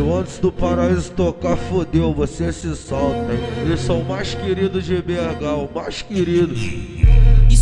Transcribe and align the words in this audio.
Se 0.00 0.04
o 0.04 0.16
antes 0.16 0.38
do 0.38 0.50
paraíso 0.50 1.12
tocar, 1.12 1.58
fodeu, 1.58 2.14
você 2.14 2.50
se 2.54 2.74
solta. 2.74 3.34
Eles 3.62 3.80
são 3.80 4.02
mais 4.02 4.34
queridos 4.34 4.86
de 4.86 4.96
BH, 4.96 5.44
o 5.58 5.68
mais 5.74 6.00
querido. 6.00 6.54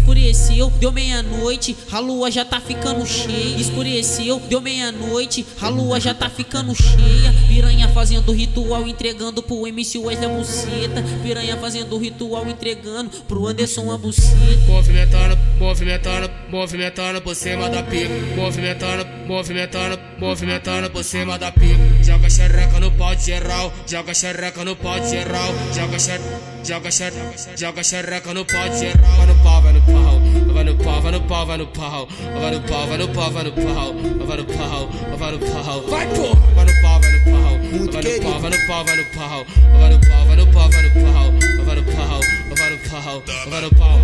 Escureceu, 0.09 0.71
deu 0.81 0.91
meia-noite, 0.91 1.77
a 1.93 1.99
lua 1.99 2.31
já 2.31 2.43
tá 2.43 2.59
ficando 2.59 3.05
cheia. 3.05 3.59
Escureceu, 3.59 4.41
deu 4.41 4.59
meia-noite, 4.59 5.45
a 5.61 5.69
lua 5.69 6.01
já 6.01 6.15
tá 6.15 6.31
ficando 6.31 6.75
cheia. 6.75 7.35
Piranha 7.47 7.91
fazendo 7.91 8.33
ritual, 8.33 8.89
entregando 8.89 9.43
pro 9.43 9.67
MC 9.67 9.99
Wesley 9.99 10.25
a 10.25 10.29
buceta. 10.31 11.05
Piranha 11.23 11.59
fazendo 11.59 11.99
ritual, 11.99 12.49
entregando 12.49 13.11
pro 13.29 13.49
Anderson 13.49 13.93
a 13.93 13.99
buceta. 13.99 14.35
Movimentando, 14.67 15.39
movimentando, 15.59 16.31
movimentando 16.51 17.21
por 17.21 17.35
cima 17.35 17.69
da 17.69 17.83
pica. 17.83 18.09
Movimentando, 18.35 19.07
movimentando, 19.27 19.99
movimentando 20.19 20.91
por 20.91 21.05
cima 21.05 21.39
da 21.39 21.53
pica. 21.53 21.77
Joga 22.03 22.31
xereca 22.31 22.78
no 22.99 23.15
geral, 23.15 23.73
joga 23.87 24.13
xereca 24.13 24.65
no 24.65 24.75
pau 24.77 24.99
geral, 25.09 25.55
joga 25.73 25.99
xereca, 25.99 26.41
joga 26.65 26.91
xereca, 26.91 27.57
joga 27.57 27.83
xereca 27.83 28.35
no 28.35 28.45
pau 28.45 28.69
de 28.69 28.79
geral. 28.79 29.17
Vai 29.17 29.27
no 29.27 29.35
pau, 29.43 29.63
vai 29.63 29.73
no 29.73 29.81
pau, 29.83 30.23
vai 30.53 30.65
no 30.65 30.77
pau, 30.77 31.03
vai 31.03 31.13
no 31.13 31.23
pau, 31.23 31.47
vai 31.47 31.59
no 31.59 31.67
pau, 31.67 31.97
vai 32.41 32.53
no 32.59 32.59
pau, 32.67 32.89
vai 32.89 32.99
no 32.99 33.09
pau, 33.09 33.31
vai 33.31 33.39
no 33.39 33.53
pau, 33.53 33.79
vai 34.27 34.37
no 34.37 34.45
pau, 34.45 34.83
vai 35.17 35.33
no 35.33 35.39
pau, 35.39 35.83
vai 35.89 36.07
pô, 36.09 36.35
vai 36.55 36.65
no 36.65 36.73
pau, 36.83 37.01
vai 37.01 37.13
no 37.13 37.25
pau, 37.25 37.45
vai 37.55 37.77
no 37.77 37.97
pau, 38.03 38.25
vai 38.35 38.51
no 38.51 38.67
pau, 38.67 38.85
vai 38.85 38.97
no 38.97 39.05
pau, 39.05 39.39
vai 39.75 40.37
no 40.37 40.47
pau, 40.47 40.69
vai 40.69 40.83
no 40.83 40.91
pau, 40.93 41.05
vai 41.05 41.77
no 41.77 41.85
pau, 41.85 41.85
vai 41.85 41.85
no 41.85 41.85
pau, 41.85 42.23
vai 42.57 42.71
no 42.71 42.79
pau, 42.91 43.51
vai 43.51 43.61
no 43.63 43.71
pau. 43.77 43.98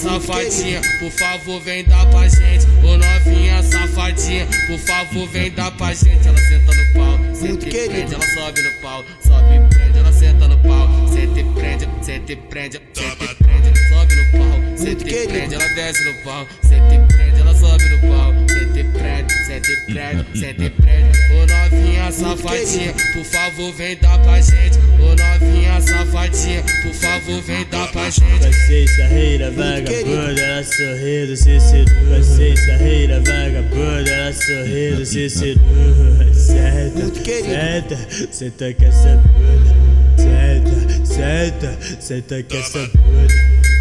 Safadinha, 0.00 0.80
por 0.98 1.10
favor 1.10 1.60
vem 1.60 1.84
dar 1.84 2.06
pra 2.06 2.26
gente. 2.26 2.66
Ô 2.82 2.96
novinha 2.96 3.62
safadinha, 3.62 4.46
por 4.66 4.78
favor 4.78 5.28
vem 5.28 5.50
dar 5.50 5.70
pra 5.72 5.92
gente. 5.92 6.26
Ela 6.26 6.38
senta 6.38 6.74
no 6.74 6.92
pau, 6.94 7.34
senta 7.34 7.68
e 7.68 7.70
prende, 7.70 8.14
ela 8.14 8.26
sobe 8.26 8.62
no 8.62 8.70
pau, 8.80 9.04
sobe 9.22 9.56
e 9.56 9.60
prende, 9.68 9.98
ela 9.98 10.12
senta 10.12 10.48
no 10.48 10.56
pau, 10.58 10.88
senta 11.12 11.40
e 11.40 11.44
prende, 11.44 11.88
senta 12.00 12.32
e 12.32 12.36
prende, 12.36 12.80
senta 12.94 13.24
e 13.24 13.34
prende, 13.34 13.72
sobe 13.90 14.14
no 14.14 14.38
pau, 14.38 14.78
senta 14.78 15.10
e 15.10 15.26
prende, 15.26 15.54
ela 15.54 15.68
desce 15.74 16.04
no 16.04 16.14
pau, 16.24 16.46
senta 16.62 16.94
e 16.94 16.98
prende, 17.06 17.40
ela 17.42 17.54
sobe 17.54 17.84
no 17.84 17.98
pau, 18.08 18.32
senta 18.70 18.80
e 18.80 18.84
prende, 18.84 19.32
senta 19.46 19.72
e 19.72 19.76
prende, 19.86 20.38
senta 20.38 20.64
e 20.64 20.70
prende. 20.70 21.18
Ô 21.32 21.46
novinha 21.46 22.12
safadinha, 22.12 22.94
por 23.12 23.24
favor 23.24 23.72
vem 23.74 23.96
dar 23.96 24.18
pra 24.22 24.40
gente. 24.40 24.78
Ô 24.98 25.14
novinha 25.16 25.80
safadinha, 25.80 26.62
por 26.82 26.94
favor 26.94 27.42
vem 27.42 27.66
dar 27.68 27.90
pra 27.90 28.10
gente. 28.10 28.46
Paciência, 28.46 29.06
reira, 29.08 29.50
vagabunda, 29.50 30.40
ela 30.40 30.64
sorrindo, 30.64 31.36
se 31.36 31.60
seduz. 31.60 32.08
Paciência, 32.08 32.76
reira, 32.76 33.20
vagabunda, 33.20 34.10
ela 34.10 34.32
sorrindo, 34.32 35.04
se 35.06 35.28
seduz. 35.30 36.36
Senta, 36.36 37.06
senta, 37.42 37.96
senta 38.30 38.74
com 38.74 38.84
essa 38.84 39.16
bunda. 39.16 39.74
Senta, 40.16 40.70
senta, 41.04 41.78
senta 42.00 42.42
com 42.44 42.56
essa 42.56 42.86
bunda. 42.94 43.34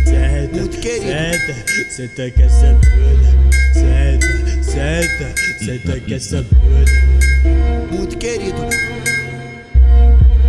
Senta, 0.06 0.62
senta, 0.72 1.54
senta 1.92 2.32
com 2.32 2.44
essa 2.44 2.68
bunda. 2.74 3.50
Senta, 3.74 4.29
Senta, 4.70 5.34
senta 5.58 6.00
que 6.00 6.14
essa 6.14 6.44
puta. 6.44 7.92
Muito 7.92 8.16
querido. 8.18 8.62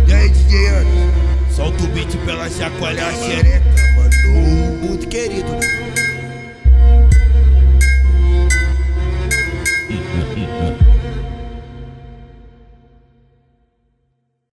10 0.05 0.47
dias. 0.47 0.85
Solta 1.55 1.83
o 1.83 1.87
beat 1.87 2.15
pela 2.25 2.47
chacoalhar 2.47 3.11
xereca. 3.15 3.90